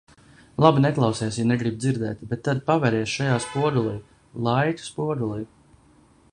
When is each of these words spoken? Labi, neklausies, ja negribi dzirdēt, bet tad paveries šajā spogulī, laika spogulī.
Labi, 0.63 0.79
neklausies, 0.85 1.37
ja 1.39 1.45
negribi 1.49 1.81
dzirdēt, 1.83 2.23
bet 2.33 2.41
tad 2.49 2.63
paveries 2.71 3.13
šajā 3.19 3.37
spogulī, 3.45 3.95
laika 4.49 4.89
spogulī. 4.89 5.43